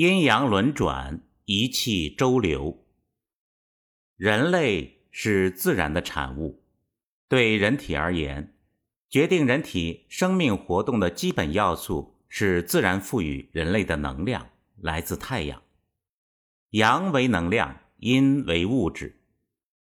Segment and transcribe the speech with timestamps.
[0.00, 2.86] 阴阳轮转，一气周流。
[4.16, 6.64] 人类是自然的产物，
[7.28, 8.56] 对人体而言，
[9.10, 15.62] 决定人体生命活动的基本要素是自然赋予人类的能量，来自太阳。
[16.70, 19.20] 阳为能量，阴为物质。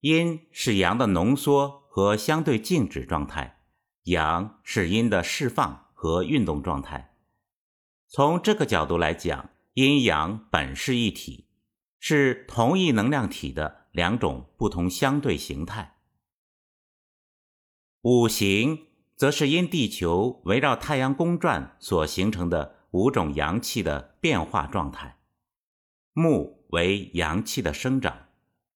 [0.00, 3.60] 阴是阳的浓缩和相对静止状态，
[4.06, 7.14] 阳是阴的释放和运动状态。
[8.08, 9.50] 从这个角度来讲。
[9.80, 11.46] 阴阳本是一体，
[11.98, 15.96] 是同一能量体的两种不同相对形态。
[18.02, 25.18] 五行则是因地球围绕太阳公转所形成的五种阳气的变化状态。
[26.12, 28.28] 木为阳气的生长，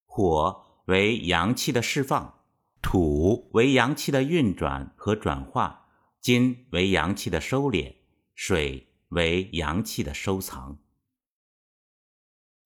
[0.06, 2.40] 火为阳气的释放，
[2.80, 5.86] 土为阳气的运转和转化，
[6.22, 7.96] 金为阳气的收敛，
[8.34, 10.78] 水为阳气的收藏。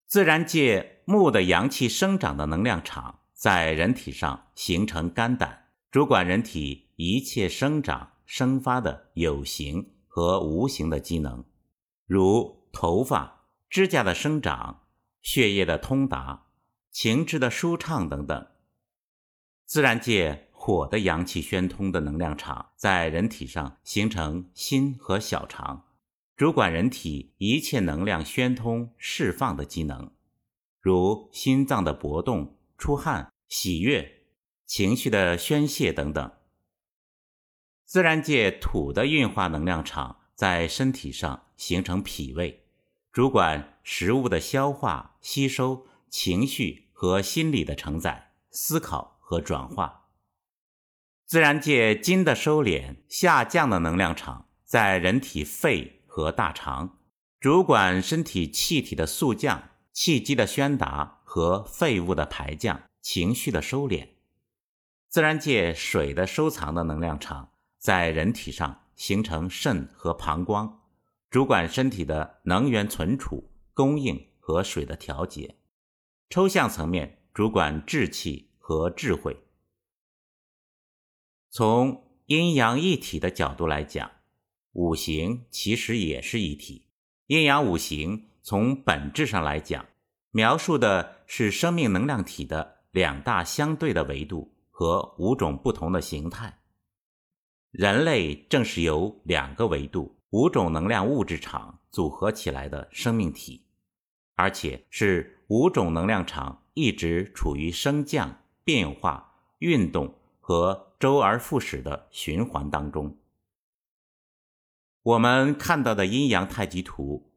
[0.09, 11.45] 自然界木的阳气生长的能量场，在人体上形成肝胆，主管人体一切生长生发的有形和无形的机能，
[12.07, 14.85] 如头发、指甲的生长、
[15.21, 16.47] 血液的通达、
[16.91, 18.47] 情志的舒畅等等。
[19.67, 25.85] 自然界火的阳气宣通的能量场，在人体上形成心和小肠。
[26.39, 30.13] 主管人体一切能量宣通释放的机能，
[30.81, 34.23] 如心脏的搏动、出汗、喜悦、
[34.65, 36.33] 情绪的宣泄等等。
[37.85, 42.63] 自然界土的运化能量场在身体上形成脾胃，
[43.11, 50.07] 主管食物的消化、吸收、情绪和心理的承载、思考和转化。
[51.27, 55.97] 自然界金的收敛下降的能量场在人体肺。
[56.19, 56.99] 和大肠
[57.39, 64.09] 主管身体气体的速降、气机的宣达和废物的排降、情绪的收敛。
[65.09, 70.81] 自然界水的收藏的能量场在人体上形成肾和膀胱，
[71.31, 75.55] 主管身体的能源存储、供应和水的调节。
[76.29, 79.45] 抽象层面主管志气和智慧。
[81.49, 84.18] 从阴阳一体的角度来讲。
[84.73, 86.87] 五行其实也是一体，
[87.27, 89.87] 阴阳五行从本质上来讲，
[90.31, 96.59] 描述的是生命能量体的两大相对的维度和五种不同的形态。
[97.71, 103.67] 人类正是由两个维度、五种能量物质场组合起来的生命体，
[104.37, 113.17] 而且是五种能量场一直处于升降、变化、运动和周而复始的循环当中。
[115.03, 117.31] 我们看到的阴阳太极图，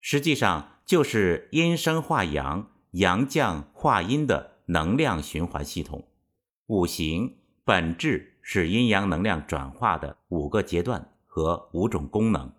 [0.00, 6.08] 实际上就是阴生化阳、阳降化阴的能量循环系统。
[6.66, 12.52] 五行本质是阴阳能量转化的五个阶段和五种功能。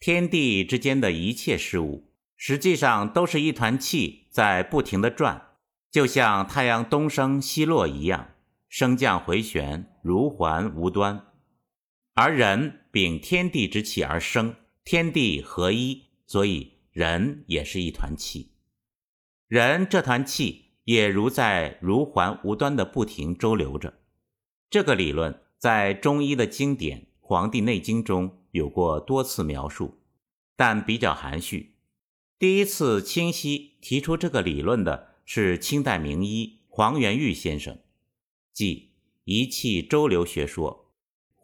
[0.00, 5.56] 天地之间的一切事物，实际上都是一团气在不停的转，
[5.90, 8.28] 就像太阳东升西落一样，
[8.68, 11.27] 升降回旋，如环无端。
[12.20, 18.50] 而人秉天地之气而生，天地合一，所以人也是一团气。
[19.46, 24.00] 人这团气也如在如环无端的不停周流着。
[24.68, 30.00] 这个理论在中医的经典《黄帝内经》中有过多次描述，
[30.56, 31.76] 但比较含蓄。
[32.36, 37.78] 第一次清晰提出这个理论的是清代名医黄元玉先生，
[38.52, 38.90] 即
[39.22, 40.86] 一气周流学说。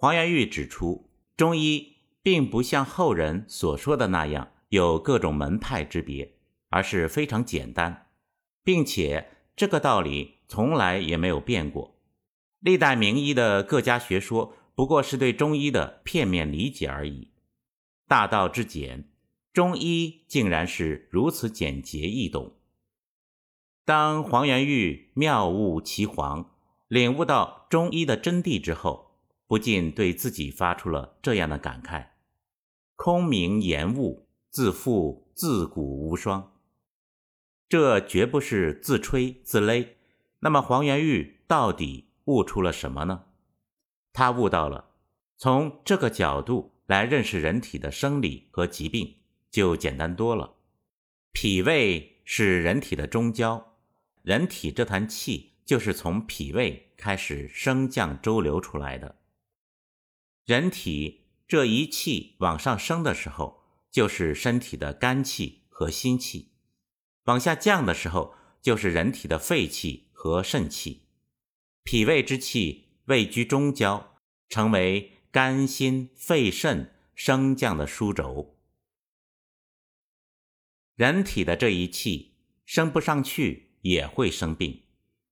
[0.05, 6.35] 黄元玉指出，中医并不像后人所说的那样有各种门派之别，
[6.69, 8.09] 而是非常简单，
[8.63, 11.97] 并且这个道理从来也没有变过。
[12.61, 17.31] 历代名医的各家学说不过是对中医的片面理解而已。
[18.07, 19.09] 大道之简，
[19.55, 22.53] 中医竟然是如此简洁易懂。
[23.87, 26.51] 当黄元玉妙悟其黄，
[26.89, 29.14] 领悟到中医的真谛之后。
[29.47, 32.07] 不禁对自己发出了这样的感慨
[32.97, 36.53] ：“空明言物，自负自古无双。”
[37.69, 39.89] 这绝不是自吹自擂。
[40.41, 43.25] 那么黄元玉到底悟出了什么呢？
[44.13, 44.91] 他悟到了，
[45.37, 49.17] 从这个角度来认识人体的生理和疾病
[49.51, 50.55] 就简单多了。
[51.33, 53.75] 脾胃是人体的中焦，
[54.23, 59.17] 人体这团气就是从脾胃开始升降周流出来的。
[60.45, 66.51] 人体这一气往上升的时候，就是身体的肝气和心气；
[67.25, 71.09] 往下降的时候，就是人体的肺气和肾气。
[71.83, 74.19] 脾胃之气位居中焦，
[74.51, 78.59] 成为肝、心、肺、肾升降的枢轴。
[80.95, 82.37] 人体的这一气
[82.67, 84.83] 升不上去也会生病，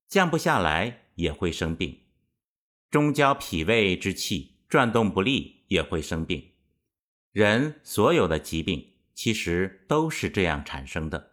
[0.08, 2.00] 降不下来也会生病。
[2.90, 6.52] 中焦脾胃之气转动不利也会生病。
[7.30, 11.32] 人所有的疾病其实都是这样产生的，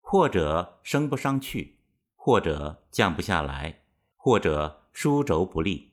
[0.00, 1.78] 或者升不上去，
[2.16, 3.84] 或者降不下来，
[4.16, 5.92] 或者枢轴不利。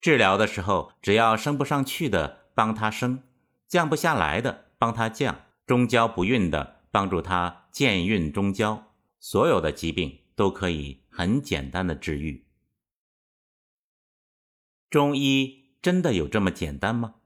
[0.00, 3.22] 治疗的时候，只要升不上去的帮他升，
[3.68, 12.44] 降不下来的帮他降，中焦不运的帮助他健运中焦，所有的疾病都可以很简单的治愈。
[14.90, 17.16] 中医真的有这么简单吗？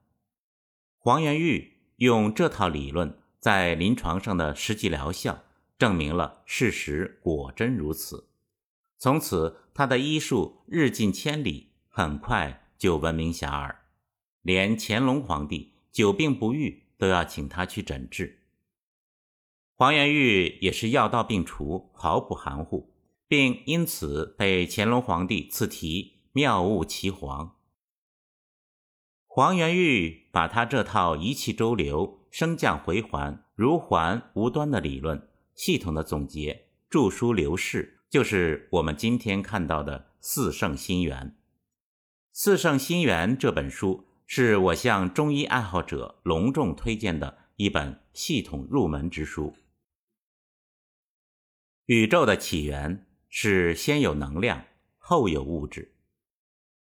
[0.97, 5.45] 黄元玉用这套理论在临床上的实际疗效，
[5.79, 8.31] 证明了事实果真如此。
[8.99, 13.77] 从此，他的医术日进千里，很快就闻名遐迩，
[14.43, 18.41] 连乾隆皇帝久病不愈都要请他去诊治。
[19.77, 22.93] 黄元玉也是药到病除，毫不含糊，
[23.29, 27.55] 并因此被乾隆皇帝赐题“妙物奇皇”。
[29.38, 41.26] 黄元玉把他这套一气周流、升降回环、如环无端的理论系统的总结，著书流世，就是我们今天看到的《四圣心源》。
[42.32, 49.55] 《四圣心源》这本书是我向中医爱好者隆重推荐的一本系统入门之书。
[51.87, 54.64] 宇宙的起源是先有能量，
[54.96, 55.94] 后有物质。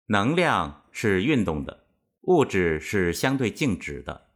[0.06, 1.79] 能量是运动的。
[2.30, 4.28] 物质是相对静止的。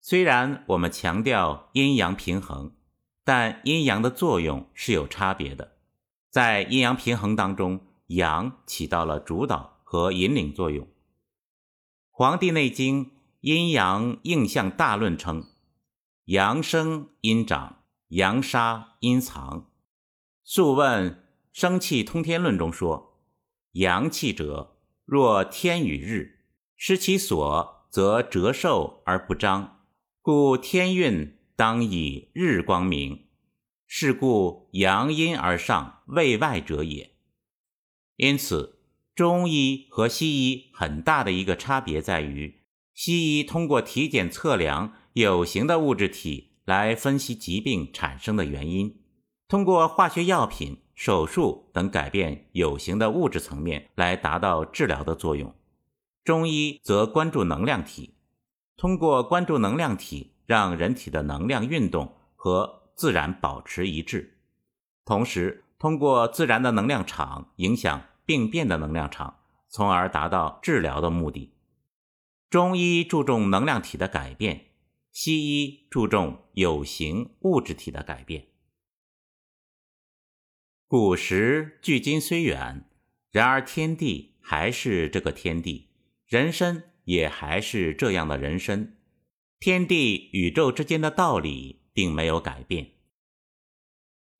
[0.00, 2.74] 虽然我们强调阴阳平衡，
[3.22, 5.76] 但阴阳的作用是有差别的。
[6.28, 10.84] 在阴阳平衡当中，阳起到了主导和引领作用。
[12.10, 13.06] 《黄帝内经·
[13.42, 15.52] 阴阳应象大论》称
[16.26, 19.60] ：“阳生阴长，阳杀阴藏。”
[20.42, 21.10] 《素问·
[21.52, 23.20] 生气通天论》中说
[23.74, 26.40] ：“阳气者，若天与日。”
[26.84, 29.84] 失其所，则折寿而不彰，
[30.20, 33.26] 故天运当以日光明。
[33.86, 37.12] 是故阳阴而上，位外者也。
[38.16, 38.80] 因此，
[39.14, 42.62] 中医和西医很大的一个差别在于，
[42.92, 49.00] 西医通过体检测量有形的物质体来分析疾病产生的原因，
[49.46, 55.54] 通过化学药品、手术等改变有形的物质层面来达到治疗的作用。
[56.24, 58.14] 中医则关注能量体，
[58.76, 64.38] 通过关注能量体，让人体的能量运动和自然保持一致，
[65.04, 71.54] 同时通过自然的能量场影响病变的能量场，从而达到治疗的目的。
[72.48, 74.66] 中医注重能量体的改变，
[75.10, 78.46] 西医注重有形物质体的改变。
[80.86, 82.88] 古时距今虽远，
[83.32, 85.88] 然而天地还是这个天地。
[86.32, 88.96] 人参也还是这样的人参，
[89.60, 92.92] 天地宇宙之间的道理并没有改变。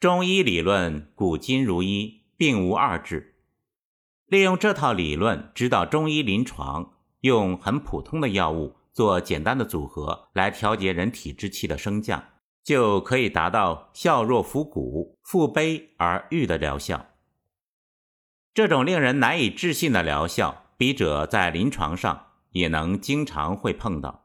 [0.00, 3.34] 中医理论古今如一，并无二致。
[4.24, 12.24] 利用这套理论指导中医临床，用很普通的药物做简单的组合来调节人体之气的升降，
[12.64, 17.08] 就可以达到效弱扶骨、复悲而愈的疗效。
[18.54, 20.61] 这种令人难以置信的疗效。
[20.82, 24.24] 笔者在临床上也能经常会碰到，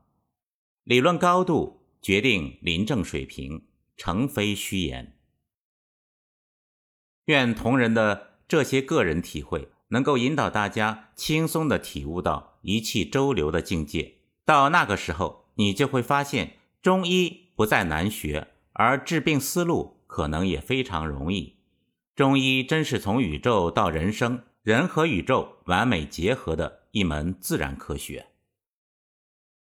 [0.85, 5.15] 理论高度决定临证水平，诚非虚言。
[7.25, 14.15] 愿同仁的这些个人体会，能够引导大家轻松的体悟到一气周流的境界。
[14.43, 21.57] 到那个时候，你就会发现中医不再难学，而治病思路可能也非常容易。
[22.15, 24.41] 中医真是从宇宙到人生。
[24.67, 28.27] 人和宇宙完美结合的一门自然科学。